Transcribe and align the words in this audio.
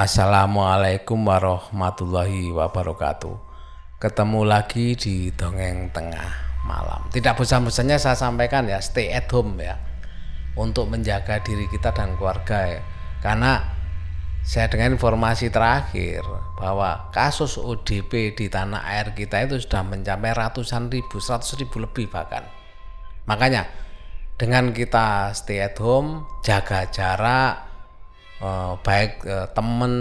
Assalamualaikum 0.00 1.28
warahmatullahi 1.28 2.48
wabarakatuh. 2.56 3.36
Ketemu 4.00 4.48
lagi 4.48 4.96
di 4.96 5.28
dongeng 5.28 5.92
tengah 5.92 6.56
malam. 6.64 7.04
Tidak 7.12 7.36
bosan-bosannya 7.36 8.00
saya 8.00 8.16
sampaikan 8.16 8.64
ya, 8.64 8.80
stay 8.80 9.12
at 9.12 9.28
home 9.28 9.60
ya. 9.60 9.76
Untuk 10.56 10.88
menjaga 10.88 11.44
diri 11.44 11.68
kita 11.68 11.92
dan 11.92 12.16
keluarga 12.16 12.80
ya. 12.80 12.80
Karena 13.20 13.60
saya 14.40 14.72
dengar 14.72 14.88
informasi 14.88 15.52
terakhir 15.52 16.24
bahwa 16.56 17.12
kasus 17.12 17.60
ODP 17.60 18.32
di 18.32 18.48
tanah 18.48 18.80
air 18.96 19.12
kita 19.12 19.44
itu 19.44 19.60
sudah 19.60 19.84
mencapai 19.84 20.32
ratusan 20.32 20.88
ribu, 20.88 21.20
seratus 21.20 21.60
ribu 21.60 21.76
lebih 21.76 22.08
bahkan. 22.08 22.48
Makanya 23.28 23.68
dengan 24.40 24.72
kita 24.72 25.36
stay 25.36 25.60
at 25.60 25.76
home, 25.76 26.24
jaga 26.40 26.88
jarak, 26.88 27.69
eh, 28.40 28.72
baik 28.80 29.12
eh, 29.24 29.46
temen 29.52 29.94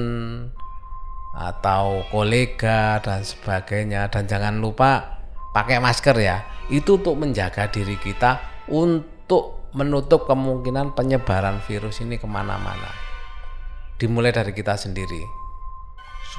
atau 1.36 2.04
kolega 2.10 3.00
dan 3.04 3.22
sebagainya. 3.22 4.10
Dan 4.10 4.26
jangan 4.26 4.58
lupa 4.58 5.20
pakai 5.54 5.78
masker 5.80 6.16
ya. 6.20 6.44
Itu 6.72 6.98
untuk 7.02 7.20
menjaga 7.20 7.70
diri 7.70 8.00
kita 8.00 8.66
untuk 8.70 9.60
menutup 9.74 10.26
kemungkinan 10.26 10.98
penyebaran 10.98 11.62
virus 11.66 12.02
ini 12.02 12.18
ke 12.18 12.26
mana-mana. 12.26 12.90
Dimulai 14.00 14.34
dari 14.34 14.56
kita 14.56 14.80
sendiri 14.80 15.22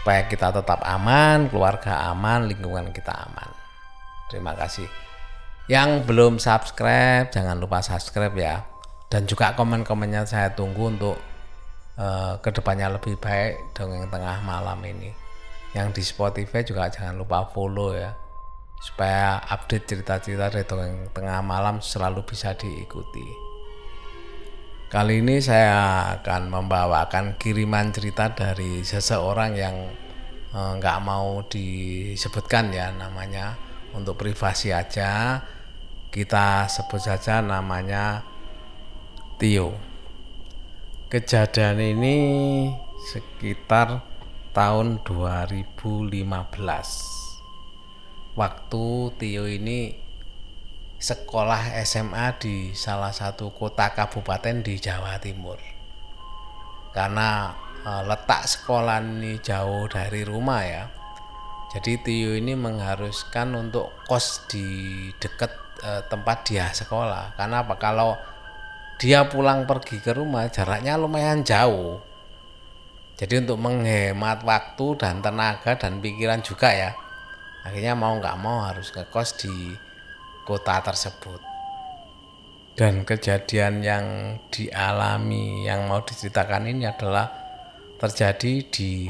supaya 0.00 0.24
kita 0.24 0.54
tetap 0.54 0.80
aman 0.86 1.50
keluarga 1.50 2.08
aman 2.08 2.46
lingkungan 2.48 2.94
kita 2.94 3.12
aman. 3.12 3.50
Terima 4.30 4.54
kasih. 4.54 4.86
Yang 5.66 6.06
belum 6.06 6.38
subscribe 6.38 7.30
jangan 7.30 7.58
lupa 7.58 7.82
subscribe 7.82 8.34
ya. 8.34 8.66
Dan 9.10 9.26
juga 9.26 9.58
komen-komennya 9.58 10.22
saya 10.22 10.54
tunggu 10.54 10.86
untuk 10.86 11.18
uh, 11.96 12.38
ke 12.38 12.50
depannya 12.54 12.92
lebih 12.94 13.18
baik 13.18 13.74
dongeng 13.74 14.06
tengah 14.12 14.38
malam 14.44 14.78
ini. 14.86 15.10
Yang 15.74 15.88
di 15.94 16.02
Spotify 16.02 16.66
juga 16.66 16.90
jangan 16.90 17.18
lupa 17.18 17.46
follow 17.50 17.94
ya. 17.94 18.14
Supaya 18.80 19.40
update 19.44 19.86
cerita-cerita 19.86 20.50
dari 20.50 20.66
dongeng 20.66 21.10
tengah 21.10 21.40
malam 21.42 21.82
selalu 21.82 22.22
bisa 22.26 22.54
diikuti. 22.54 23.50
Kali 24.90 25.22
ini 25.22 25.38
saya 25.38 26.10
akan 26.18 26.50
membawakan 26.50 27.38
kiriman 27.38 27.94
cerita 27.94 28.34
dari 28.34 28.82
seseorang 28.82 29.54
yang 29.54 29.76
eh, 30.50 30.72
nggak 30.82 30.98
uh, 30.98 31.04
mau 31.06 31.46
disebutkan 31.46 32.74
ya 32.74 32.90
namanya. 32.90 33.54
Untuk 33.90 34.18
privasi 34.18 34.74
aja 34.74 35.42
kita 36.10 36.66
sebut 36.66 36.98
saja 36.98 37.38
namanya 37.38 38.22
Tio 39.38 39.89
Kejadian 41.10 41.82
ini 41.82 42.16
sekitar 43.10 44.06
tahun 44.54 45.02
2015. 45.02 46.14
Waktu 48.38 48.84
Tio 49.18 49.44
ini 49.50 49.90
sekolah 51.02 51.74
SMA 51.82 52.38
di 52.38 52.70
salah 52.78 53.10
satu 53.10 53.50
kota 53.50 53.90
kabupaten 53.90 54.62
di 54.62 54.78
Jawa 54.78 55.18
Timur. 55.18 55.58
Karena 56.94 57.58
e, 57.82 57.90
letak 58.06 58.46
sekolah 58.46 59.02
ini 59.02 59.42
jauh 59.42 59.90
dari 59.90 60.22
rumah 60.22 60.62
ya. 60.62 60.86
Jadi 61.74 62.06
Tio 62.06 62.38
ini 62.38 62.54
mengharuskan 62.54 63.58
untuk 63.58 63.90
kos 64.06 64.46
di 64.46 65.10
dekat 65.18 65.50
e, 65.82 66.06
tempat 66.06 66.46
dia 66.46 66.70
sekolah. 66.70 67.34
Karena 67.34 67.66
apa? 67.66 67.74
Kalau 67.82 68.14
dia 69.00 69.24
pulang 69.24 69.64
pergi 69.64 69.96
ke 69.96 70.12
rumah 70.12 70.44
jaraknya 70.52 71.00
lumayan 71.00 71.40
jauh. 71.40 71.96
Jadi 73.16 73.40
untuk 73.40 73.56
menghemat 73.56 74.44
waktu 74.44 74.86
dan 75.00 75.24
tenaga 75.24 75.72
dan 75.80 76.04
pikiran 76.04 76.44
juga 76.44 76.68
ya 76.68 76.92
akhirnya 77.64 77.96
mau 77.96 78.16
nggak 78.20 78.36
mau 78.40 78.60
harus 78.64 78.92
ngekos 78.92 79.40
di 79.40 79.72
kota 80.44 80.84
tersebut. 80.84 81.40
Dan 82.76 83.08
kejadian 83.08 83.80
yang 83.80 84.06
dialami 84.52 85.64
yang 85.64 85.88
mau 85.88 86.04
diceritakan 86.04 86.68
ini 86.68 86.84
adalah 86.84 87.28
terjadi 87.96 88.68
di 88.68 89.08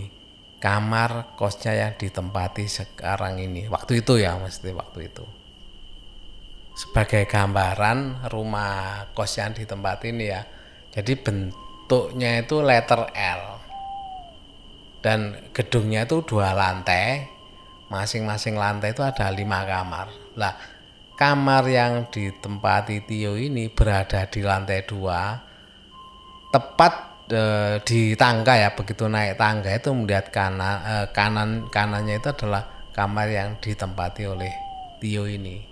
kamar 0.63 1.35
kosnya 1.35 1.75
yang 1.75 1.93
ditempati 1.99 2.71
sekarang 2.71 3.43
ini. 3.43 3.67
Waktu 3.67 4.07
itu 4.07 4.23
ya 4.23 4.39
mesti 4.39 4.71
waktu 4.71 5.11
itu 5.11 5.40
sebagai 6.75 7.27
gambaran 7.27 8.31
rumah 8.31 9.05
kos 9.13 9.39
yang 9.39 9.53
di 9.53 9.65
tempat 9.67 10.01
ini 10.07 10.25
ya. 10.31 10.43
Jadi 10.91 11.13
bentuknya 11.19 12.43
itu 12.43 12.57
letter 12.63 13.11
L. 13.15 13.43
Dan 15.01 15.51
gedungnya 15.53 16.05
itu 16.05 16.21
dua 16.25 16.53
lantai. 16.53 17.27
Masing-masing 17.91 18.55
lantai 18.55 18.95
itu 18.95 19.03
ada 19.03 19.27
lima 19.35 19.67
kamar. 19.67 20.15
Lah, 20.39 20.55
kamar 21.19 21.67
yang 21.67 22.07
ditempati 22.07 23.03
Tio 23.03 23.35
ini 23.35 23.67
berada 23.67 24.31
di 24.31 24.41
lantai 24.47 24.87
dua. 24.87 25.43
Tepat 26.55 27.27
e, 27.27 27.43
di 27.83 28.15
tangga 28.15 28.55
ya, 28.55 28.71
begitu 28.75 29.11
naik 29.11 29.35
tangga 29.39 29.75
itu 29.75 29.91
melihat 29.91 30.31
kanan 30.31 30.77
e, 30.83 30.95
kanan 31.11 31.51
kanannya 31.71 32.23
itu 32.23 32.31
adalah 32.31 32.91
kamar 32.95 33.27
yang 33.27 33.59
ditempati 33.59 34.23
oleh 34.27 34.55
Tio 35.03 35.27
ini 35.27 35.70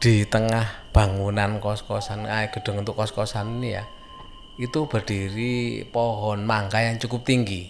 di 0.00 0.24
tengah 0.24 0.88
bangunan 0.96 1.60
kos-kosan 1.60 2.24
eh, 2.24 2.48
gedung 2.48 2.80
untuk 2.80 2.96
kos-kosan 2.96 3.60
ini 3.60 3.76
ya 3.76 3.84
itu 4.56 4.88
berdiri 4.88 5.84
pohon 5.92 6.40
mangga 6.48 6.80
yang 6.80 6.96
cukup 6.96 7.20
tinggi. 7.28 7.68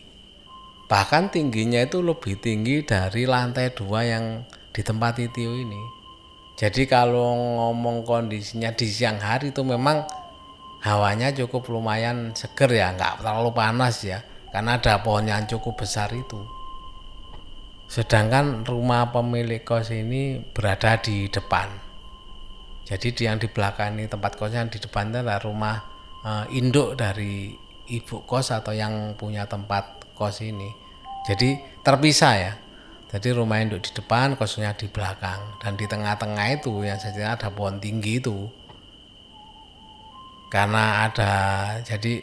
Bahkan 0.87 1.35
tingginya 1.35 1.83
itu 1.83 2.03
lebih 2.03 2.39
tinggi 2.39 2.87
dari 2.87 3.27
lantai 3.27 3.75
dua 3.75 4.07
yang 4.07 4.47
di 4.71 4.83
tempat 4.83 5.19
Tio 5.35 5.59
ini. 5.59 5.83
Jadi 6.55 6.87
kalau 6.87 7.35
ngomong 7.35 8.07
kondisinya 8.07 8.75
di 8.75 8.87
siang 8.87 9.19
hari 9.19 9.51
itu 9.51 9.67
memang 9.67 10.07
hawanya 10.87 11.35
cukup 11.35 11.67
lumayan 11.67 12.31
seger 12.35 12.71
ya 12.71 12.95
nggak 12.95 13.23
terlalu 13.23 13.51
panas 13.55 14.07
ya 14.07 14.23
karena 14.55 14.79
ada 14.79 15.03
pohon 15.03 15.27
yang 15.27 15.51
cukup 15.51 15.83
besar 15.83 16.11
itu. 16.15 16.43
Sedangkan 17.91 18.63
rumah 18.63 19.11
pemilik 19.11 19.67
kos 19.67 19.91
ini 19.91 20.43
berada 20.55 20.95
di 20.99 21.27
depan 21.27 21.90
jadi 22.89 23.09
di 23.15 23.23
yang 23.29 23.39
di 23.39 23.47
belakang 23.47 23.95
ini 23.99 24.11
tempat 24.11 24.35
kosnya 24.35 24.67
di 24.67 24.83
depan 24.83 25.15
adalah 25.15 25.39
rumah 25.39 25.77
uh, 26.25 26.45
induk 26.51 26.99
dari 26.99 27.55
ibu 27.91 28.23
kos 28.25 28.51
atau 28.55 28.75
yang 28.75 29.15
punya 29.15 29.45
tempat 29.47 30.11
kos 30.15 30.43
ini. 30.43 30.71
Jadi 31.27 31.59
terpisah 31.85 32.35
ya. 32.35 32.53
Jadi 33.11 33.35
rumah 33.35 33.59
induk 33.59 33.83
di 33.83 33.91
depan, 33.91 34.39
kosnya 34.39 34.71
di 34.79 34.87
belakang 34.87 35.59
dan 35.59 35.75
di 35.75 35.83
tengah-tengah 35.87 36.47
itu 36.63 36.87
yang 36.87 36.99
saya 36.99 37.35
ada 37.35 37.51
pohon 37.51 37.83
tinggi 37.83 38.23
itu. 38.23 38.47
Karena 40.51 41.07
ada 41.07 41.33
jadi 41.83 42.23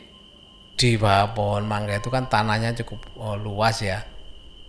di 0.78 0.92
bawah 1.00 1.32
pohon 1.32 1.64
mangga 1.68 2.00
itu 2.00 2.08
kan 2.12 2.28
tanahnya 2.28 2.76
cukup 2.84 3.04
oh, 3.20 3.36
luas 3.36 3.84
ya. 3.84 4.04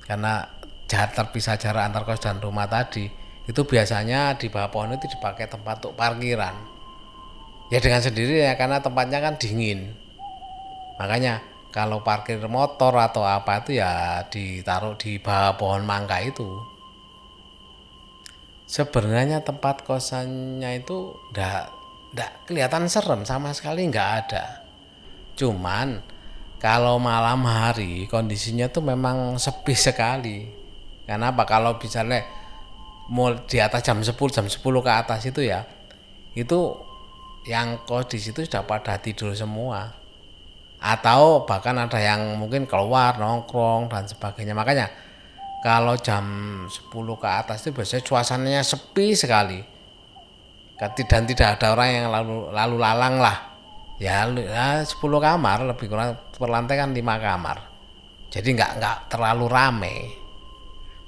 Karena 0.03 0.47
jarak 0.91 1.15
terpisah 1.15 1.59
jarak 1.59 1.91
antar 1.91 2.03
kos 2.07 2.23
dan 2.23 2.39
rumah 2.39 2.67
tadi 2.67 3.18
itu 3.49 3.65
biasanya 3.65 4.37
di 4.37 4.53
bawah 4.53 4.69
pohon 4.69 4.93
itu 4.93 5.09
dipakai 5.09 5.49
tempat 5.49 5.81
untuk 5.81 5.97
parkiran. 5.97 6.53
Ya 7.73 7.81
dengan 7.81 8.05
sendiri 8.05 8.45
ya 8.45 8.53
karena 8.61 8.85
tempatnya 8.85 9.25
kan 9.25 9.41
dingin. 9.41 9.97
Makanya 11.01 11.41
kalau 11.73 12.05
parkir 12.05 12.41
motor 12.45 12.93
atau 13.01 13.25
apa 13.25 13.65
itu 13.65 13.81
ya 13.81 14.21
ditaruh 14.29 15.01
di 15.01 15.17
bawah 15.17 15.57
pohon 15.57 15.89
mangga 15.89 16.21
itu. 16.21 16.61
Sebenarnya 18.69 19.41
tempat 19.41 19.81
kosannya 19.89 20.85
itu 20.85 21.17
ndak 21.33 21.73
ndak 22.13 22.31
kelihatan 22.45 22.85
serem 22.85 23.25
sama 23.25 23.57
sekali 23.57 23.89
nggak 23.89 24.11
ada. 24.25 24.45
Cuman 25.41 26.05
kalau 26.61 27.01
malam 27.01 27.49
hari 27.49 28.05
kondisinya 28.13 28.69
tuh 28.69 28.85
memang 28.85 29.41
sepi 29.41 29.73
sekali. 29.73 30.45
Karena 31.09 31.33
apa? 31.33 31.49
Kalau 31.49 31.81
misalnya 31.81 32.21
mau 33.09 33.33
di 33.49 33.57
atas 33.59 33.81
jam 33.85 34.01
10 34.01 34.13
jam 34.29 34.45
10 34.45 34.61
ke 34.61 34.93
atas 34.93 35.25
itu 35.25 35.41
ya 35.45 35.65
itu 36.37 36.77
yang 37.49 37.83
kos 37.89 38.13
di 38.13 38.21
situ 38.21 38.45
sudah 38.45 38.69
pada 38.69 39.01
tidur 39.01 39.33
semua. 39.33 39.97
Atau 40.79 41.43
bahkan 41.49 41.75
ada 41.75 41.99
yang 41.99 42.39
mungkin 42.39 42.69
keluar 42.69 43.19
nongkrong 43.19 43.91
dan 43.91 44.07
sebagainya. 44.07 44.55
Makanya 44.55 44.87
kalau 45.65 45.99
jam 45.99 46.25
10 46.71 46.93
ke 46.93 47.29
atas 47.29 47.65
itu 47.65 47.75
biasanya 47.75 48.03
suasananya 48.05 48.63
sepi 48.63 49.17
sekali. 49.17 49.59
Dan 50.79 51.27
tidak 51.27 51.59
ada 51.59 51.75
orang 51.75 51.89
yang 51.91 52.07
lalu 52.13 52.55
lalu 52.55 52.77
lalang 52.79 53.19
lah. 53.19 53.37
Ya, 53.99 54.31
ya 54.31 54.87
10 54.87 54.95
kamar 55.19 55.67
lebih 55.67 55.91
kurang 55.91 56.15
per 56.15 56.47
lantai 56.47 56.79
kan 56.79 56.95
5 56.95 57.03
kamar. 57.19 57.59
Jadi 58.31 58.49
nggak 58.55 58.73
nggak 58.79 58.97
terlalu 59.11 59.47
rame. 59.51 59.97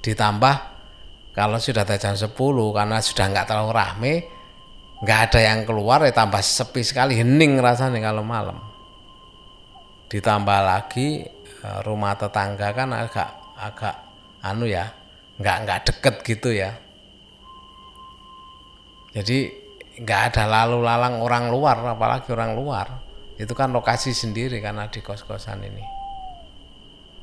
Ditambah 0.03 0.70
kalau 1.31 1.55
sudah 1.55 1.87
jam 1.87 2.15
10 2.15 2.35
karena 2.75 2.97
sudah 2.99 3.25
nggak 3.31 3.47
terlalu 3.47 3.71
rame 3.71 4.13
nggak 5.01 5.19
ada 5.31 5.39
yang 5.41 5.59
keluar 5.65 6.03
ya 6.03 6.13
tambah 6.13 6.43
sepi 6.43 6.83
sekali 6.83 7.17
hening 7.17 7.57
rasanya 7.57 8.03
kalau 8.03 8.21
malam. 8.21 8.59
Ditambah 10.11 10.59
lagi 10.61 11.23
eh, 11.39 11.79
rumah 11.87 12.13
tetangga 12.19 12.69
kan 12.75 12.91
agak 12.93 13.29
agak 13.57 13.95
anu 14.43 14.67
ya 14.67 14.91
nggak 15.39 15.57
nggak 15.65 15.79
deket 15.87 16.15
gitu 16.27 16.49
ya. 16.51 16.71
Jadi 19.15 19.49
nggak 20.03 20.21
ada 20.31 20.43
lalu 20.47 20.83
lalang 20.83 21.23
orang 21.23 21.47
luar 21.47 21.79
apalagi 21.95 22.27
orang 22.35 22.53
luar. 22.53 22.87
Itu 23.39 23.57
kan 23.57 23.73
lokasi 23.73 24.13
sendiri 24.13 24.61
karena 24.61 24.85
di 24.91 24.99
kos 25.01 25.23
kosan 25.25 25.63
ini. 25.63 25.81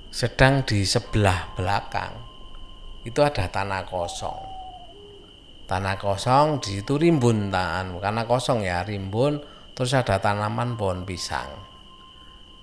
Sedang 0.09 0.65
di 0.65 0.83
sebelah 0.83 1.55
belakang 1.55 2.38
itu 3.09 3.21
ada 3.25 3.49
tanah 3.49 3.89
kosong. 3.89 4.37
Tanah 5.65 5.97
kosong 5.97 6.61
di 6.61 6.81
situ 6.81 7.01
rimbun 7.01 7.49
tanah 7.49 7.97
karena 8.01 8.23
kosong 8.29 8.65
ya 8.65 8.85
rimbun 8.85 9.41
terus 9.73 9.97
ada 9.97 10.21
tanaman 10.21 10.77
pohon 10.77 11.09
pisang. 11.09 11.49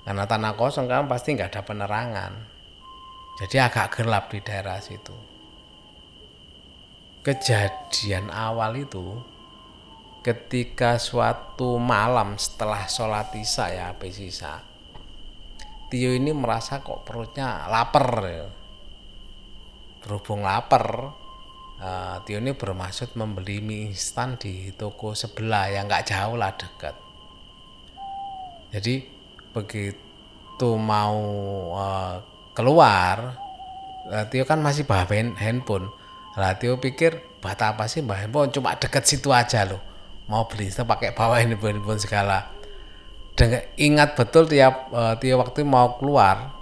Karena 0.06 0.30
tanah 0.30 0.53
kosong 0.53 0.86
kan 0.86 1.09
pasti 1.09 1.33
nggak 1.33 1.50
ada 1.50 1.62
penerangan. 1.65 2.31
Jadi 3.42 3.57
agak 3.57 4.00
gelap 4.00 4.30
di 4.30 4.39
daerah 4.45 4.77
situ. 4.77 5.18
Kejadian 7.25 8.30
awal 8.30 8.86
itu 8.86 9.18
ketika 10.21 11.01
suatu 11.01 11.81
malam 11.81 12.38
setelah 12.38 12.86
sholat 12.86 13.33
isya 13.33 13.65
ya 13.69 13.83
habis 13.94 14.18
isya 14.18 14.75
Tio 15.86 16.18
ini 16.18 16.33
merasa 16.33 16.81
kok 16.81 17.06
perutnya 17.06 17.69
lapar 17.69 18.09
ya. 18.25 18.50
Berhubung 20.06 20.46
lapar 20.46 21.18
uh, 21.81 22.22
Tio 22.22 22.38
ini 22.38 22.54
bermaksud 22.54 23.18
membeli 23.18 23.57
mie 23.60 23.90
instan 23.90 24.38
di 24.38 24.69
toko 24.78 25.18
sebelah 25.18 25.74
yang 25.74 25.90
nggak 25.90 26.06
jauh 26.06 26.38
lah 26.38 26.54
dekat. 26.54 26.94
Jadi 28.69 29.02
begitu 29.50 30.69
mau 30.78 31.18
uh, 31.74 32.22
keluar 32.54 33.34
uh, 34.13 34.25
Tio 34.30 34.46
kan 34.46 34.62
masih 34.62 34.86
bawa 34.86 35.10
handphone. 35.42 35.90
Lah 36.38 36.54
Tio 36.62 36.78
pikir 36.78 37.42
buat 37.42 37.58
apa 37.58 37.90
sih 37.90 38.06
mbak 38.06 38.30
handphone? 38.30 38.50
Cuma 38.54 38.78
deket 38.78 39.04
situ 39.10 39.34
aja 39.34 39.66
loh. 39.66 39.81
Mau 40.30 40.46
beli 40.46 40.69
itu 40.69 40.86
pakai 40.86 41.18
bawa 41.18 41.42
handphone, 41.42 41.81
handphone 41.81 42.01
segala. 42.01 42.54
Dan 43.36 43.60
ingat 43.75 44.16
betul 44.16 44.48
tiap 44.48 44.94
uh, 44.96 45.18
tiap 45.19 45.44
waktu 45.44 45.68
mau 45.68 46.00
keluar 46.00 46.56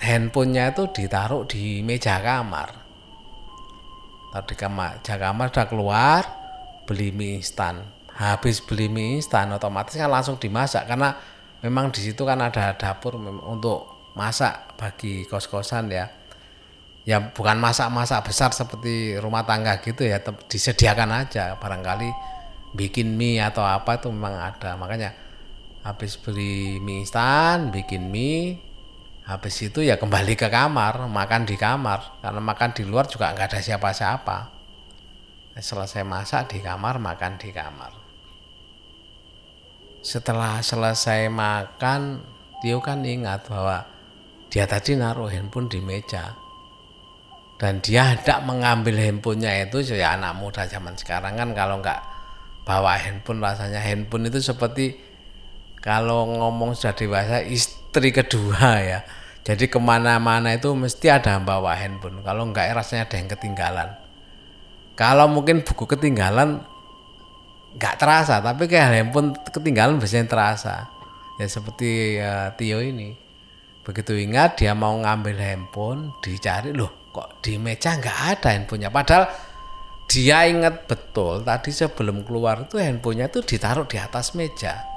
handphonenya 0.00 0.74
itu 0.74 0.90
ditaruh 0.90 1.46
di 1.46 1.82
meja 1.84 2.18
kamar. 2.18 2.82
Tadi 4.34 4.54
kamar 4.58 4.98
meja 4.98 5.14
kamar 5.14 5.46
udah 5.54 5.66
keluar 5.70 6.22
beli 6.84 7.14
mie 7.14 7.38
instan. 7.38 7.86
Habis 8.14 8.62
beli 8.62 8.90
mie 8.90 9.18
instan 9.18 9.50
otomatis 9.54 9.94
kan 9.94 10.10
langsung 10.10 10.38
dimasak 10.38 10.86
karena 10.86 11.14
memang 11.62 11.90
di 11.94 12.02
situ 12.02 12.22
kan 12.26 12.38
ada 12.42 12.74
dapur 12.74 13.18
untuk 13.22 14.10
masak 14.18 14.74
bagi 14.78 15.26
kos-kosan 15.26 15.90
ya. 15.90 16.06
Ya 17.04 17.20
bukan 17.20 17.60
masak-masak 17.60 18.32
besar 18.32 18.50
seperti 18.56 19.20
rumah 19.20 19.44
tangga 19.44 19.76
gitu 19.84 20.08
ya 20.08 20.18
disediakan 20.24 21.26
aja. 21.26 21.54
Barangkali 21.60 22.08
bikin 22.74 23.14
mie 23.14 23.38
atau 23.44 23.62
apa 23.62 24.00
itu 24.02 24.08
memang 24.10 24.34
ada. 24.40 24.74
Makanya 24.74 25.14
habis 25.84 26.16
beli 26.18 26.80
mie 26.80 27.04
instan 27.04 27.70
bikin 27.70 28.08
mie 28.08 28.73
habis 29.24 29.56
itu 29.64 29.80
ya 29.80 29.96
kembali 29.96 30.36
ke 30.36 30.52
kamar 30.52 31.08
makan 31.08 31.48
di 31.48 31.56
kamar. 31.56 32.20
Karena 32.20 32.40
makan 32.40 32.70
di 32.76 32.84
luar 32.84 33.08
juga 33.08 33.32
nggak 33.32 33.48
ada 33.56 33.60
siapa-siapa. 33.60 34.38
Selesai 35.54 36.02
masak 36.02 36.52
di 36.52 36.58
kamar 36.60 37.00
makan 37.00 37.40
di 37.40 37.50
kamar. 37.54 37.92
Setelah 40.04 40.60
selesai 40.60 41.32
makan 41.32 42.32
Tio 42.60 42.80
kan 42.80 43.04
ingat 43.04 43.44
bahwa 43.48 43.84
dia 44.48 44.64
tadi 44.64 44.96
naruh 44.96 45.28
handphone 45.28 45.68
di 45.68 45.80
meja. 45.84 46.32
Dan 47.60 47.84
dia 47.84 48.12
hendak 48.12 48.42
mengambil 48.44 48.98
handphonenya 48.98 49.68
itu 49.68 49.94
ya 49.94 50.16
anak 50.18 50.36
muda 50.36 50.66
zaman 50.66 50.96
sekarang 50.98 51.38
kan 51.38 51.54
kalau 51.54 51.78
nggak 51.80 52.00
bawa 52.66 52.98
handphone 52.98 53.38
rasanya 53.44 53.78
handphone 53.78 54.26
itu 54.26 54.42
seperti 54.42 54.96
kalau 55.84 56.24
ngomong 56.24 56.72
sudah 56.72 56.96
dewasa 56.96 57.44
istri 57.44 57.83
kedua 58.00 58.80
ya. 58.80 58.98
Jadi 59.44 59.68
ke 59.68 59.76
mana-mana 59.76 60.56
itu 60.56 60.72
mesti 60.72 61.12
ada 61.12 61.36
bawa 61.36 61.76
handphone 61.76 62.24
kalau 62.24 62.48
nggak 62.48 62.72
rasanya 62.72 63.04
ada 63.04 63.16
yang 63.20 63.28
ketinggalan. 63.28 63.88
Kalau 64.96 65.28
mungkin 65.28 65.60
buku 65.60 65.84
ketinggalan 65.84 66.64
nggak 67.76 67.94
terasa. 68.00 68.40
Tapi 68.40 68.64
kayak 68.64 68.88
handphone 68.88 69.36
ketinggalan 69.52 70.00
biasanya 70.00 70.26
terasa. 70.26 70.88
Ya 71.36 71.46
seperti 71.50 72.18
ya, 72.22 72.56
Tio 72.56 72.80
ini. 72.80 73.12
Begitu 73.84 74.16
ingat 74.16 74.56
dia 74.56 74.72
mau 74.72 74.96
ngambil 74.96 75.36
handphone 75.36 76.16
dicari. 76.24 76.72
Loh 76.72 77.12
kok 77.12 77.44
di 77.44 77.60
meja 77.60 78.00
nggak 78.00 78.18
ada 78.38 78.48
handphonenya? 78.56 78.88
Padahal 78.88 79.28
dia 80.08 80.48
ingat 80.48 80.88
betul 80.88 81.44
tadi 81.44 81.68
sebelum 81.68 82.24
keluar 82.24 82.64
itu 82.64 82.80
handphonenya 82.80 83.28
itu 83.28 83.44
ditaruh 83.44 83.84
di 83.84 84.00
atas 84.00 84.32
meja 84.32 84.93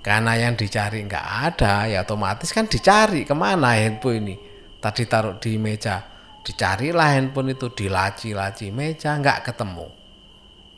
karena 0.00 0.32
yang 0.36 0.56
dicari 0.56 1.04
nggak 1.04 1.26
ada 1.52 1.84
ya 1.84 2.04
otomatis 2.04 2.48
kan 2.50 2.64
dicari 2.64 3.28
ke 3.28 3.34
mana 3.36 3.76
handphone 3.76 4.24
ini? 4.24 4.36
Tadi 4.80 5.04
taruh 5.04 5.36
di 5.36 5.60
meja. 5.60 6.00
Dicarilah 6.40 7.20
handphone 7.20 7.52
itu 7.52 7.68
di 7.76 7.86
laci-laci 7.92 8.72
meja 8.72 9.20
nggak 9.20 9.52
ketemu. 9.52 9.86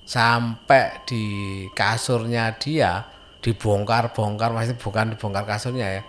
Sampai 0.03 1.07
di 1.07 1.25
kasurnya 1.71 2.59
dia 2.59 3.07
dibongkar-bongkar 3.39 4.51
masih 4.51 4.75
bukan 4.75 5.15
dibongkar 5.15 5.47
kasurnya 5.47 5.89
ya 5.99 6.03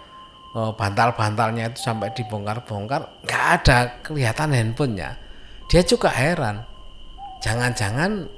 Oh, 0.54 0.69
bantal-bantalnya 0.77 1.74
itu 1.74 1.81
sampai 1.81 2.13
dibongkar-bongkar 2.13 3.25
nggak 3.25 3.45
ada 3.57 3.77
kelihatan 4.06 4.54
handphonenya. 4.54 5.18
Dia 5.65 5.81
juga 5.81 6.13
heran 6.13 6.62
jangan-jangan 7.42 8.30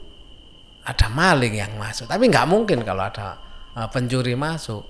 ada 0.88 1.08
maling 1.12 1.60
yang 1.60 1.76
masuk. 1.76 2.08
Tapi 2.08 2.32
nggak 2.32 2.48
mungkin 2.48 2.88
kalau 2.88 3.04
ada 3.04 3.36
uh, 3.76 3.88
pencuri 3.92 4.34
masuk. 4.34 4.88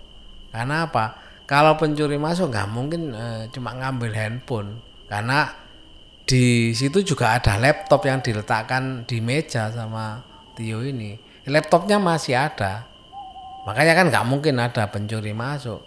Karena 0.53 0.87
apa? 0.87 1.19
Kalau 1.45 1.77
pencuri 1.77 2.17
masuk 2.17 2.53
nggak 2.53 2.69
mungkin 2.71 3.11
uh, 3.11 3.49
cuma 3.51 3.73
ngambil 3.75 4.13
handphone. 4.13 4.79
Karena 5.05 5.51
di 6.25 6.73
situ 6.73 7.05
juga 7.05 7.37
ada 7.37 7.57
laptop 7.61 8.05
yang 8.09 8.21
diletakkan 8.21 9.05
di 9.05 9.21
meja 9.21 9.69
sama 9.69 10.21
Tio 10.57 10.81
ini. 10.81 11.17
Laptopnya 11.45 12.01
masih 12.01 12.33
ada. 12.33 12.87
Makanya 13.69 13.93
kan 13.93 14.05
nggak 14.09 14.25
mungkin 14.25 14.57
ada 14.57 14.89
pencuri 14.89 15.33
masuk. 15.37 15.81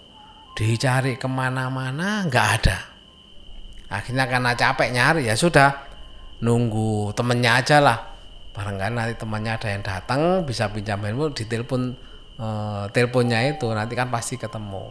Dicari 0.54 1.18
ke 1.18 1.26
mana-mana 1.26 2.26
nggak 2.26 2.48
ada. 2.60 2.78
Akhirnya 3.88 4.28
karena 4.28 4.52
capek 4.52 4.88
nyari 4.92 5.26
ya 5.26 5.34
sudah 5.34 5.74
nunggu 6.44 7.14
temennya 7.18 7.58
aja 7.58 7.78
lah. 7.82 7.98
Barangkali 8.54 8.94
nanti 8.94 9.14
temannya 9.18 9.52
ada 9.54 9.68
yang 9.70 9.82
datang 9.86 10.20
bisa 10.42 10.66
pinjam 10.70 10.98
handphone 11.02 11.34
ditelepon 11.34 11.94
eh, 12.38 12.84
teleponnya 12.94 13.38
itu 13.50 13.66
nanti 13.74 13.98
kan 13.98 14.08
pasti 14.08 14.38
ketemu. 14.38 14.88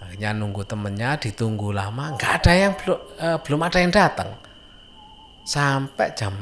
Akhirnya 0.00 0.36
nunggu 0.36 0.64
temennya 0.68 1.16
ditunggu 1.16 1.72
lama 1.72 2.16
nggak 2.16 2.32
ada 2.42 2.52
yang 2.52 2.72
belum 2.76 2.98
eh, 3.20 3.38
belum 3.40 3.60
ada 3.60 3.78
yang 3.80 3.92
datang. 3.92 4.30
Sampai 5.44 6.16
jam 6.16 6.32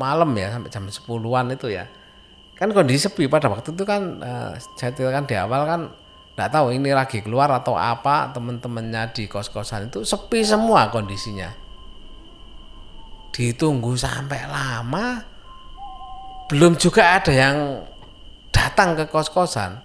malam 0.00 0.32
ya 0.32 0.56
sampai 0.56 0.70
jam 0.72 0.84
10-an 0.88 1.52
itu 1.52 1.68
ya. 1.68 1.84
Kan 2.56 2.74
kondisi 2.74 3.06
sepi 3.06 3.30
pada 3.30 3.52
waktu 3.52 3.70
itu 3.70 3.84
kan 3.84 4.24
eh, 4.24 4.52
saya 4.76 4.90
ceritakan 4.96 5.24
di 5.28 5.36
awal 5.36 5.62
kan 5.68 5.80
nggak 6.38 6.54
tahu 6.54 6.70
ini 6.70 6.94
lagi 6.94 7.18
keluar 7.18 7.50
atau 7.50 7.74
apa 7.74 8.30
teman-temannya 8.30 9.10
di 9.10 9.26
kos-kosan 9.26 9.90
itu 9.90 10.06
sepi 10.06 10.46
semua 10.46 10.86
kondisinya. 10.88 11.50
Ditunggu 13.34 13.98
sampai 13.98 14.46
lama 14.46 15.22
belum 16.48 16.80
juga 16.80 17.20
ada 17.20 17.34
yang 17.34 17.84
datang 18.68 18.92
ke 18.92 19.08
kos-kosan 19.08 19.80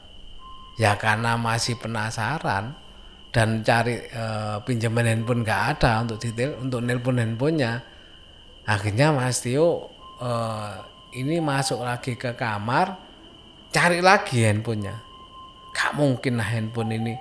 ya 0.75 1.00
karena 1.00 1.40
masih 1.40 1.80
penasaran 1.80 2.75
dan 3.32 3.63
cari 3.63 3.98
e, 4.04 4.25
pinjaman 4.68 5.08
handphone 5.08 5.42
nggak 5.42 5.62
ada 5.80 6.04
untuk 6.04 6.20
detail 6.20 6.60
untuk 6.60 6.84
nelpon 6.84 7.18
handphonenya 7.18 7.82
akhirnya 8.68 9.16
Mas 9.16 9.40
Tio 9.42 9.90
e, 10.20 10.32
ini 11.16 11.40
masuk 11.40 11.82
lagi 11.82 12.20
ke 12.20 12.36
kamar 12.36 13.00
cari 13.74 14.00
lagi 14.06 14.46
handphonenya. 14.46 14.96
Gak 15.74 15.98
mungkin 15.98 16.38
lah 16.38 16.46
handphone 16.54 16.94
ini 16.94 17.13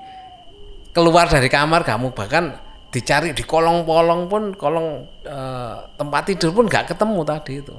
keluar 0.92 1.24
dari 1.24 1.48
kamar 1.48 1.88
kamu 1.88 2.12
bahkan 2.12 2.52
dicari 2.92 3.32
di 3.32 3.40
kolong-kolong 3.48 4.28
pun 4.28 4.52
kolong 4.52 5.08
e, 5.24 5.40
tempat 5.96 6.22
tidur 6.28 6.52
pun 6.52 6.68
gak 6.68 6.92
ketemu 6.92 7.24
tadi 7.24 7.64
itu 7.64 7.76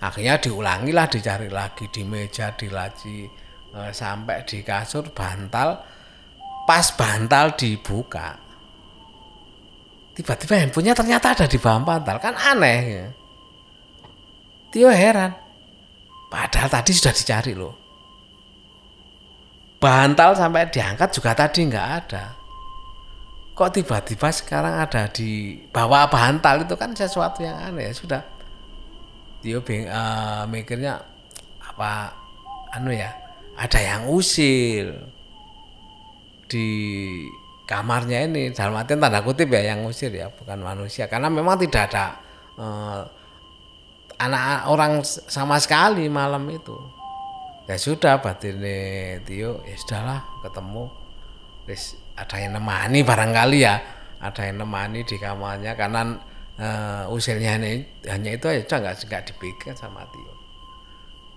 akhirnya 0.00 0.40
diulangi 0.40 0.90
lah 0.96 1.06
dicari 1.06 1.52
lagi 1.52 1.86
di 1.92 2.02
meja 2.02 2.56
di 2.56 2.72
laci 2.72 3.28
e, 3.70 3.80
sampai 3.92 4.42
di 4.48 4.64
kasur 4.64 5.12
bantal. 5.12 6.00
Pas 6.64 6.86
bantal 6.94 7.56
dibuka 7.58 8.50
tiba-tiba 10.20 10.60
handphonenya 10.60 10.92
ternyata 10.92 11.32
ada 11.32 11.46
di 11.48 11.56
bawah 11.56 11.80
bantal. 11.80 12.16
Kan 12.20 12.36
aneh 12.36 12.80
ya. 12.84 13.06
Tio 14.68 14.92
heran. 14.92 15.32
Padahal 16.30 16.68
tadi 16.70 16.92
sudah 16.94 17.14
dicari 17.16 17.52
loh. 17.56 17.74
Bantal 19.80 20.36
sampai 20.36 20.68
diangkat 20.68 21.08
juga 21.16 21.32
tadi 21.32 21.66
nggak 21.66 21.88
ada. 22.04 22.24
Kok 23.56 23.70
tiba-tiba 23.72 24.28
sekarang 24.30 24.76
ada 24.78 25.08
di 25.10 25.56
bawah 25.72 26.06
bantal? 26.06 26.68
Itu 26.68 26.76
kan 26.76 26.92
sesuatu 26.92 27.40
yang 27.40 27.56
aneh. 27.56 27.90
Ya 27.90 27.92
sudah 27.96 28.22
dia 29.40 29.56
uh, 29.60 30.44
mikirnya 30.48 31.00
apa 31.64 32.12
anu 32.76 32.92
ya 32.92 33.08
ada 33.56 33.80
yang 33.80 34.08
usil 34.08 34.96
di 36.50 36.68
kamarnya 37.70 38.26
ini. 38.26 38.50
Dalam 38.50 38.74
artian 38.74 38.98
tanda 38.98 39.22
kutip 39.22 39.46
ya 39.54 39.70
yang 39.70 39.86
usir 39.86 40.10
ya 40.10 40.26
bukan 40.32 40.58
manusia. 40.58 41.06
Karena 41.06 41.30
memang 41.30 41.54
tidak 41.60 41.92
ada 41.94 42.04
uh, 42.58 43.00
anak 44.18 44.66
orang 44.66 44.92
sama 45.06 45.60
sekali 45.62 46.10
malam 46.10 46.42
itu. 46.50 46.74
Ya 47.70 47.78
sudah 47.78 48.18
batin 48.18 48.58
Tio 49.22 49.62
ya 49.62 49.76
sudahlah 49.78 50.20
ketemu. 50.42 50.90
Terus 51.68 51.94
ada 52.18 52.36
yang 52.42 52.58
nemani 52.58 53.06
barangkali 53.06 53.58
ya 53.62 53.76
ada 54.18 54.42
yang 54.42 54.66
nemani 54.66 55.06
di 55.06 55.16
kamarnya. 55.16 55.78
Karena 55.78 56.18
uh, 56.60 57.08
usilnya 57.08 57.56
ini, 57.56 57.82
hanya 58.06 58.36
itu 58.36 58.46
aja 58.46 58.76
nggak 58.76 59.08
nggak 59.08 59.24
dipikir 59.32 59.72
sama 59.72 60.04
Tio. 60.12 60.34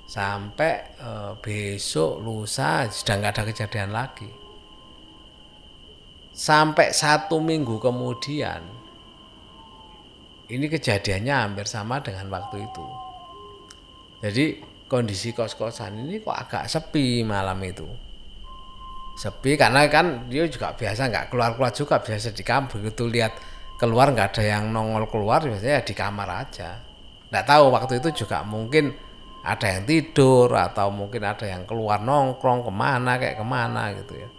Sampai 0.03 0.99
uh, 0.99 1.39
besok 1.39 2.19
lusa 2.19 2.91
sudah 2.91 3.15
nggak 3.17 3.33
ada 3.39 3.43
kejadian 3.47 3.95
lagi. 3.95 4.27
Sampai 6.35 6.91
satu 6.91 7.39
minggu 7.39 7.79
kemudian 7.79 8.61
ini 10.51 10.65
kejadiannya 10.67 11.33
hampir 11.33 11.65
sama 11.65 12.03
dengan 12.03 12.27
waktu 12.29 12.67
itu. 12.67 12.87
Jadi 14.21 14.45
kondisi 14.91 15.31
kos-kosan 15.31 16.05
ini 16.05 16.19
kok 16.21 16.35
agak 16.35 16.67
sepi 16.67 17.23
malam 17.23 17.57
itu. 17.63 17.87
Sepi 19.13 19.55
karena 19.55 19.85
kan 19.87 20.27
dia 20.27 20.49
juga 20.49 20.73
biasa 20.73 21.09
nggak 21.09 21.25
keluar-keluar 21.29 21.71
juga 21.71 22.01
biasa 22.01 22.33
di 22.33 22.41
kamar 22.41 22.69
begitu 22.69 23.05
lihat 23.07 23.33
keluar 23.77 24.13
nggak 24.13 24.35
ada 24.35 24.43
yang 24.43 24.69
nongol 24.69 25.09
keluar 25.09 25.43
biasanya 25.43 25.83
di 25.83 25.93
kamar 25.93 26.29
aja. 26.47 26.79
Nggak 27.29 27.45
tahu 27.45 27.63
waktu 27.73 27.93
itu 27.99 28.25
juga 28.25 28.45
mungkin 28.45 28.93
ada 29.43 29.67
yang 29.67 29.83
tidur 29.83 30.47
atau 30.55 30.87
mungkin 30.87 31.19
ada 31.27 31.43
yang 31.43 31.67
keluar 31.67 31.99
nongkrong 31.99 32.63
ke 32.63 32.71
mana 32.71 33.19
kayak 33.19 33.37
ke 33.41 33.45
mana 33.45 33.91
gitu 33.97 34.13
ya. 34.15 34.29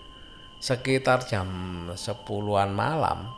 Sekitar 0.63 1.29
jam 1.29 1.47
sepuluhan 1.93 2.73
malam 2.73 3.29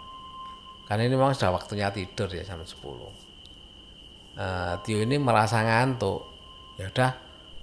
kan 0.87 1.03
ini 1.03 1.19
memang 1.19 1.35
sudah 1.35 1.51
waktunya 1.51 1.91
tidur 1.91 2.31
ya 2.31 2.47
jam 2.47 2.63
10 2.63 2.71
uh, 4.39 4.79
Tio 4.87 5.03
ini 5.03 5.19
merasa 5.19 5.67
ngantuk. 5.67 6.23
Ya 6.77 6.93
udah 6.93 7.13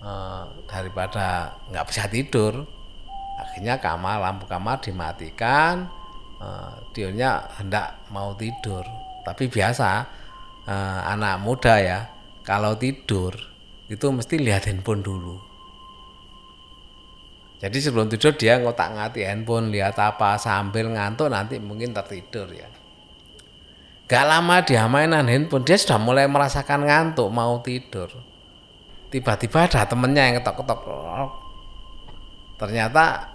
eh, 0.01 0.45
daripada 0.65 1.53
nggak 1.69 1.85
bisa 1.85 2.09
tidur 2.09 2.65
akhirnya 3.37 3.77
kamar 3.77 4.17
lampu 4.17 4.49
kamar 4.49 4.81
dimatikan 4.81 5.85
eh, 6.43 6.71
Dionya 6.91 7.39
hendak 7.55 8.03
mau 8.11 8.35
tidur. 8.35 8.83
Tapi 9.23 9.47
biasa 9.47 9.89
eh, 10.67 11.01
anak 11.07 11.39
muda 11.39 11.79
ya 11.79 11.99
kalau 12.43 12.75
tidur 12.75 13.31
itu 13.87 14.05
mesti 14.11 14.35
lihat 14.35 14.67
handphone 14.67 14.99
dulu. 14.99 15.39
Jadi 17.63 17.79
sebelum 17.79 18.11
tidur 18.11 18.35
dia 18.35 18.59
ngotak 18.59 18.91
ngati 18.91 19.23
handphone 19.23 19.71
lihat 19.71 19.95
apa 19.95 20.35
sambil 20.35 20.91
ngantuk 20.91 21.31
nanti 21.31 21.55
mungkin 21.63 21.95
tertidur 21.95 22.51
ya. 22.51 22.67
Gak 24.03 24.27
lama 24.27 24.59
dia 24.67 24.83
mainan 24.91 25.31
handphone 25.31 25.63
dia 25.63 25.79
sudah 25.79 25.95
mulai 25.95 26.27
merasakan 26.27 26.83
ngantuk 26.83 27.31
mau 27.31 27.63
tidur. 27.63 28.11
Tiba-tiba 29.07 29.69
ada 29.71 29.87
temennya 29.87 30.27
yang 30.27 30.35
ketok-ketok 30.43 30.79
ternyata 32.63 33.27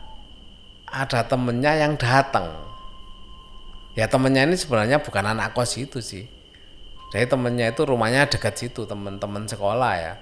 ada 0.88 1.20
temennya 1.28 1.72
yang 1.76 1.92
datang 2.00 2.48
ya 3.99 4.07
temennya 4.07 4.47
ini 4.47 4.55
sebenarnya 4.55 5.02
bukan 5.02 5.35
anak 5.35 5.59
kos 5.59 5.75
itu 5.75 5.99
sih. 5.99 6.31
Jadi 7.11 7.26
temennya 7.26 7.75
itu 7.75 7.83
rumahnya 7.83 8.31
dekat 8.31 8.55
situ 8.55 8.87
teman-teman 8.87 9.50
sekolah 9.50 9.93
ya. 9.99 10.14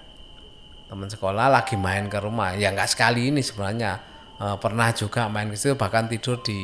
Teman 0.89 1.13
sekolah 1.13 1.53
lagi 1.53 1.77
main 1.77 2.09
ke 2.09 2.17
rumah. 2.17 2.57
Ya 2.57 2.73
nggak 2.73 2.89
sekali 2.89 3.29
ini 3.29 3.45
sebenarnya. 3.45 4.01
E, 4.41 4.47
pernah 4.57 4.89
juga 4.97 5.29
main 5.29 5.53
ke 5.53 5.61
situ 5.61 5.77
bahkan 5.77 6.09
tidur 6.09 6.41
di 6.41 6.57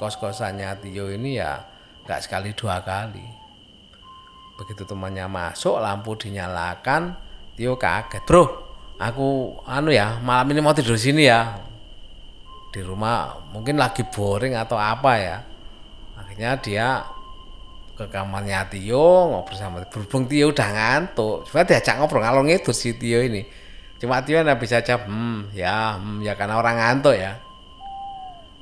kos-kosannya 0.00 0.80
Tio 0.80 1.12
ini 1.12 1.36
ya 1.36 1.60
nggak 2.08 2.20
sekali 2.24 2.56
dua 2.56 2.80
kali. 2.80 3.26
Begitu 4.56 4.88
temannya 4.88 5.28
masuk 5.28 5.76
lampu 5.84 6.16
dinyalakan 6.16 7.12
Tio 7.52 7.76
kaget. 7.76 8.24
Bro 8.24 8.64
aku 8.96 9.58
anu 9.68 9.92
ya 9.92 10.16
malam 10.24 10.48
ini 10.48 10.64
mau 10.64 10.72
tidur 10.72 10.96
sini 10.96 11.28
ya. 11.28 11.60
Di 12.72 12.80
rumah 12.80 13.36
mungkin 13.52 13.76
lagi 13.76 14.00
boring 14.06 14.56
atau 14.56 14.80
apa 14.80 15.12
ya 15.20 15.38
akhirnya 16.34 16.58
dia 16.58 16.88
ke 17.94 18.10
kamarnya 18.10 18.66
Tio 18.66 19.30
ngobrol 19.30 19.54
sama 19.54 19.86
berhubung 19.86 20.26
Tio 20.26 20.50
udah 20.50 20.66
ngantuk. 20.66 21.46
Cuma 21.46 21.62
diajak 21.62 21.94
ngobrol 21.94 22.26
ngalor 22.26 22.42
itu 22.50 22.74
si 22.74 22.98
Tio 22.98 23.22
ini. 23.22 23.46
Cuma 24.02 24.18
Tio 24.26 24.42
nggak 24.42 24.58
bisa 24.58 24.82
jawab 24.82 25.06
hmm 25.06 25.54
ya 25.54 25.94
hmm 25.94 26.26
ya 26.26 26.34
karena 26.34 26.58
orang 26.58 26.74
ngantuk 26.74 27.14
ya. 27.14 27.38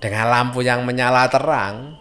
Dengan 0.05 0.29
lampu 0.29 0.61
yang 0.61 0.85
menyala 0.85 1.33
terang. 1.33 1.97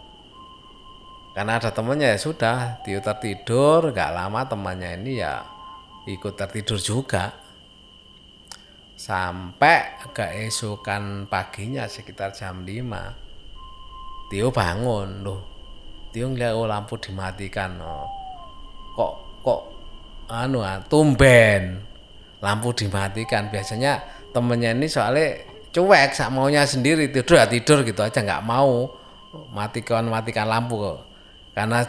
Karena 1.32 1.56
ada 1.56 1.72
temannya 1.72 2.12
ya 2.12 2.18
sudah 2.20 2.84
Tio 2.84 3.00
tertidur 3.00 3.96
gak 3.96 4.12
lama 4.12 4.44
temannya 4.44 5.00
ini 5.00 5.24
ya 5.24 5.40
ikut 6.04 6.36
tertidur 6.36 6.76
juga. 6.76 7.32
Sampai 8.92 9.96
keesokan 10.12 11.32
paginya 11.32 11.88
sekitar 11.88 12.36
jam 12.36 12.60
5 12.60 14.28
Tio 14.28 14.52
bangun. 14.52 15.24
Loh 15.24 15.51
Tio 16.12 16.28
ngeliat 16.28 16.52
oh 16.52 16.68
lampu 16.68 17.00
dimatikan 17.00 17.80
oh. 17.80 18.04
kok 18.92 19.12
kok 19.40 19.60
anu 20.28 20.60
ah, 20.60 20.78
tumben 20.84 21.80
lampu 22.44 22.68
dimatikan 22.76 23.48
biasanya 23.48 23.98
temennya 24.36 24.76
ini 24.76 24.86
soalnya 24.92 25.40
cuek 25.72 26.12
sak 26.12 26.28
maunya 26.28 26.68
sendiri 26.68 27.08
tidur 27.08 27.40
ya 27.40 27.48
tidur 27.48 27.80
gitu 27.80 28.04
aja 28.04 28.20
nggak 28.20 28.44
mau 28.44 28.92
matikan 29.56 30.04
matikan 30.12 30.44
lampu 30.44 30.76
kok 30.76 31.00
karena 31.56 31.80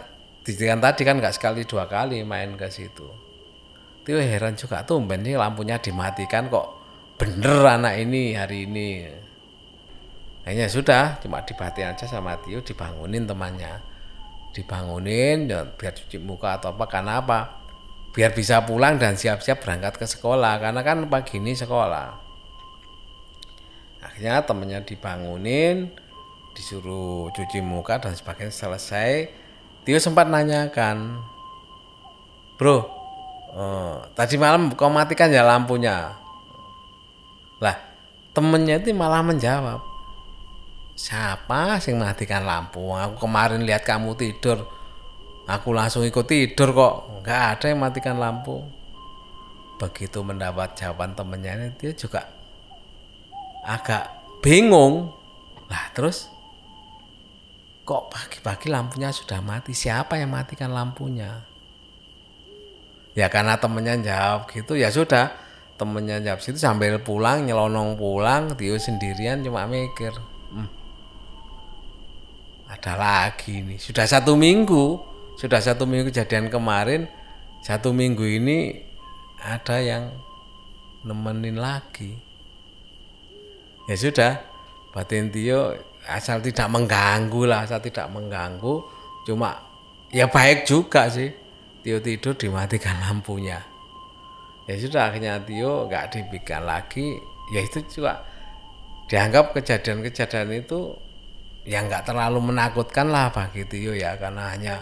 didikan 0.47 0.79
tadi 0.79 1.03
kan 1.03 1.19
nggak 1.19 1.35
sekali 1.35 1.67
dua 1.67 1.91
kali 1.91 2.23
main 2.23 2.55
ke 2.55 2.71
situ 2.71 3.07
Tio 4.03 4.19
heran 4.19 4.55
juga 4.59 4.83
tumben 4.83 5.23
nih 5.23 5.39
lampunya 5.39 5.79
dimatikan 5.79 6.47
kok 6.51 6.83
bener 7.15 7.63
anak 7.63 8.03
ini 8.03 8.35
hari 8.35 8.67
ini. 8.67 9.07
Hanya 10.43 10.67
sudah 10.67 11.23
cuma 11.23 11.39
dibatin 11.47 11.95
aja 11.95 12.03
sama 12.03 12.35
Tio 12.43 12.59
dibangunin 12.59 13.23
temannya. 13.23 13.79
Dibangunin 14.53 15.49
ya, 15.49 15.65
biar 15.65 15.97
cuci 15.97 16.21
muka 16.21 16.61
atau 16.61 16.77
apa 16.77 16.85
karena 16.85 17.19
apa? 17.25 17.65
Biar 18.13 18.31
bisa 18.37 18.61
pulang 18.61 19.01
dan 19.01 19.17
siap-siap 19.17 19.65
berangkat 19.65 19.97
ke 19.97 20.05
sekolah 20.05 20.61
karena 20.61 20.85
kan 20.85 21.09
pagi 21.09 21.41
ini 21.41 21.57
sekolah. 21.57 22.21
Akhirnya 24.05 24.45
temannya 24.45 24.85
dibangunin, 24.85 25.89
disuruh 26.53 27.33
cuci 27.33 27.65
muka 27.65 27.97
dan 27.97 28.13
sebagainya 28.13 28.53
selesai. 28.53 29.33
Tio 29.83 29.97
sempat 29.97 30.29
nanyakan, 30.29 31.17
bro, 32.61 33.03
Oh, 33.53 34.01
tadi 34.17 34.33
malam 34.33 34.73
kau 34.73 34.89
matikan 34.89 35.29
ya 35.29 35.45
lampunya. 35.45 36.17
Lah, 37.61 37.77
temennya 38.33 38.81
itu 38.81 38.89
malah 38.97 39.21
menjawab, 39.21 39.77
siapa 40.93 41.81
sih 41.81 41.93
matikan 41.97 42.45
lampu? 42.45 42.93
Aku 42.93 43.17
kemarin 43.21 43.65
lihat 43.65 43.83
kamu 43.83 44.15
tidur, 44.17 44.65
aku 45.49 45.69
langsung 45.73 46.05
ikut 46.05 46.25
tidur 46.25 46.71
kok. 46.71 46.95
Nggak 47.21 47.41
ada 47.57 47.65
yang 47.69 47.79
matikan 47.81 48.17
lampu. 48.17 48.61
Begitu 49.81 50.21
mendapat 50.21 50.77
jawaban 50.77 51.17
temennya 51.17 51.73
dia 51.75 51.91
juga 51.93 52.29
agak 53.65 54.09
bingung. 54.39 55.11
Lah 55.67 55.89
terus, 55.95 56.29
kok 57.83 58.13
pagi-pagi 58.13 58.69
lampunya 58.69 59.09
sudah 59.09 59.41
mati? 59.41 59.73
Siapa 59.73 60.19
yang 60.19 60.31
matikan 60.31 60.69
lampunya? 60.69 61.53
ya 63.13 63.29
karena 63.29 63.57
temennya 63.61 63.95
jawab 64.01 64.49
gitu 64.49 64.73
ya 64.73 64.89
sudah 64.89 65.33
temennya 65.77 66.21
jawab 66.21 66.41
situ 66.41 66.57
sambil 66.57 66.97
pulang 67.01 67.45
nyelonong 67.45 67.97
pulang 67.97 68.53
Tio 68.57 68.77
sendirian 68.77 69.45
cuma 69.45 69.69
mikir 69.69 70.13
ada 72.73 72.97
lagi 72.97 73.61
nih 73.61 73.77
sudah 73.77 74.09
satu 74.09 74.33
minggu. 74.33 75.13
Sudah 75.33 75.59
satu 75.59 75.89
minggu 75.89 76.13
kejadian 76.13 76.49
kemarin. 76.49 77.09
Satu 77.65 77.89
minggu 77.89 78.21
ini 78.21 78.85
ada 79.41 79.81
yang 79.81 80.13
nemenin 81.03 81.57
lagi. 81.57 82.15
Ya 83.89 83.95
sudah. 83.97 84.33
Batin 84.93 85.33
Tio 85.33 85.73
asal 86.05 86.45
tidak 86.45 86.69
mengganggu 86.69 87.49
lah 87.49 87.65
asal 87.65 87.81
tidak 87.81 88.05
mengganggu. 88.13 88.85
Cuma 89.25 89.57
ya 90.13 90.29
baik 90.29 90.69
juga 90.69 91.09
sih. 91.09 91.33
Tio 91.81 91.97
tidur 91.99 92.37
dimatikan 92.37 93.01
lampunya. 93.01 93.59
Ya 94.69 94.77
sudah 94.77 95.09
akhirnya 95.09 95.41
Tio 95.43 95.89
nggak 95.89 96.13
dibikin 96.13 96.63
lagi. 96.63 97.17
Ya 97.51 97.65
itu 97.65 97.83
juga 97.89 98.21
dianggap 99.09 99.51
kejadian-kejadian 99.57 100.63
itu 100.63 100.95
ya 101.63 101.79
nggak 101.83 102.07
terlalu 102.07 102.53
menakutkan 102.53 103.07
lah 103.07 103.31
bagi 103.31 103.63
Tio 103.63 103.95
ya 103.95 104.19
karena 104.19 104.51
hanya 104.51 104.75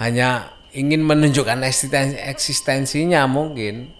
hanya 0.00 0.50
ingin 0.74 1.06
menunjukkan 1.06 1.62
eksistensi, 1.62 2.18
eksistensinya 2.18 3.28
mungkin. 3.30 3.92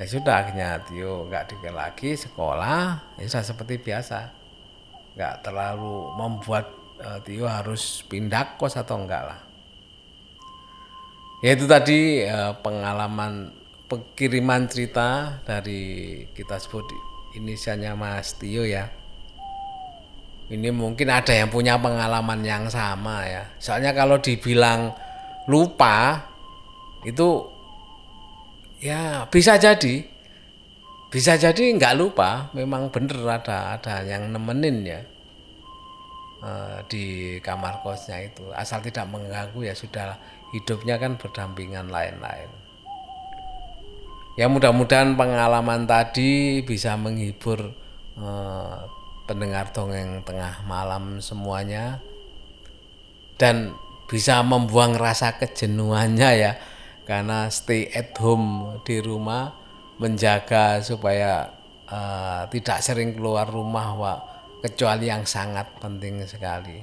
Ya 0.00 0.04
sudah 0.08 0.34
akhirnya 0.46 0.80
Tio 0.88 1.28
nggak 1.28 1.44
dikira 1.52 1.74
lagi 1.76 2.16
sekolah 2.16 3.16
ya 3.20 3.24
sudah 3.28 3.44
seperti 3.44 3.74
biasa. 3.80 4.32
Nggak 5.16 5.34
terlalu 5.44 6.16
membuat 6.16 6.70
uh, 7.02 7.18
Tio 7.20 7.44
harus 7.48 8.04
pindah 8.08 8.56
kos 8.56 8.76
atau 8.76 8.96
enggak 9.00 9.24
lah. 9.26 9.40
Ya 11.40 11.56
itu 11.56 11.64
tadi 11.64 12.24
uh, 12.24 12.56
pengalaman 12.60 13.56
pengiriman 13.88 14.68
cerita 14.68 15.40
dari 15.42 16.22
kita 16.36 16.60
sebut 16.60 16.84
inisialnya 17.34 17.96
Mas 17.98 18.36
Tio 18.36 18.64
ya. 18.64 18.99
Ini 20.50 20.74
mungkin 20.74 21.06
ada 21.06 21.30
yang 21.30 21.46
punya 21.46 21.78
pengalaman 21.78 22.42
yang 22.42 22.66
sama 22.66 23.22
ya. 23.22 23.46
Soalnya 23.62 23.94
kalau 23.94 24.18
dibilang 24.18 24.90
lupa 25.46 26.26
itu 27.06 27.46
ya 28.82 29.30
bisa 29.30 29.54
jadi. 29.54 30.02
Bisa 31.10 31.38
jadi 31.38 31.74
nggak 31.74 31.94
lupa 31.94 32.50
memang 32.54 32.90
bener 32.90 33.18
ada 33.26 33.78
ada 33.78 34.02
yang 34.06 34.30
nemenin 34.30 34.86
ya 34.86 35.02
uh, 36.42 36.82
di 36.90 37.38
kamar 37.38 37.78
kosnya 37.86 38.26
itu. 38.26 38.50
Asal 38.50 38.82
tidak 38.82 39.06
mengganggu 39.06 39.70
ya 39.70 39.74
sudah 39.74 40.18
hidupnya 40.50 40.98
kan 40.98 41.14
berdampingan 41.14 41.94
lain-lain. 41.94 42.50
Ya 44.38 44.46
mudah-mudahan 44.50 45.14
pengalaman 45.14 45.84
tadi 45.84 46.62
bisa 46.64 46.94
menghibur 46.96 47.74
eh, 48.16 48.78
pendengar 49.30 49.70
dongeng 49.70 50.26
tengah 50.26 50.66
malam 50.66 51.22
semuanya. 51.22 52.02
Dan 53.38 53.78
bisa 54.10 54.42
membuang 54.42 54.98
rasa 54.98 55.38
kejenuhannya 55.38 56.30
ya 56.34 56.52
karena 57.06 57.46
stay 57.46 57.86
at 57.94 58.10
home 58.18 58.82
di 58.82 58.98
rumah 58.98 59.54
menjaga 60.02 60.82
supaya 60.82 61.46
uh, 61.86 62.50
tidak 62.50 62.82
sering 62.82 63.14
keluar 63.14 63.46
rumah 63.46 63.94
Wak, 63.94 64.18
kecuali 64.66 65.06
yang 65.06 65.22
sangat 65.22 65.78
penting 65.78 66.26
sekali. 66.26 66.82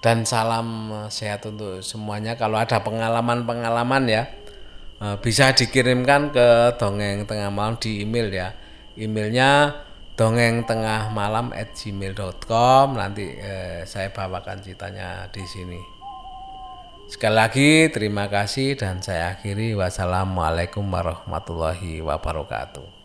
Dan 0.00 0.24
salam 0.24 0.90
sehat 1.12 1.44
untuk 1.44 1.84
semuanya. 1.84 2.40
Kalau 2.40 2.56
ada 2.56 2.80
pengalaman-pengalaman 2.80 4.04
ya 4.08 4.24
Eh, 4.96 5.16
bisa 5.20 5.52
dikirimkan 5.52 6.32
ke 6.32 6.72
dongeng 6.80 7.28
tengah 7.28 7.52
malam 7.52 7.76
di 7.76 8.00
email 8.00 8.32
ya. 8.32 8.48
Emailnya 8.96 9.76
dongeng 10.16 10.64
tengah 10.64 11.12
malam 11.12 11.52
at 11.52 11.76
gmail.com 11.76 12.96
nanti 12.96 13.36
eh, 13.36 13.84
saya 13.84 14.10
bawakan 14.10 14.64
ceritanya 14.64 15.28
di 15.28 15.44
sini. 15.44 15.80
Sekali 17.06 17.36
lagi 17.38 17.70
terima 17.92 18.26
kasih 18.26 18.74
dan 18.74 18.98
saya 19.04 19.38
akhiri. 19.38 19.78
Wassalamualaikum 19.78 20.82
warahmatullahi 20.82 22.02
wabarakatuh 22.02 22.95